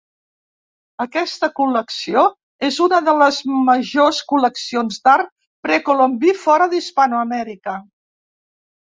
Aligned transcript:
Aquesta 1.03 1.49
col·lecció 1.59 2.23
és 2.69 2.79
una 2.87 3.03
de 3.11 3.15
les 3.21 3.43
majors 3.69 4.25
col·leccions 4.35 5.01
d'art 5.07 5.33
precolombí 5.71 6.37
fora 6.49 6.73
d'Hispanoamèrica. 6.77 7.81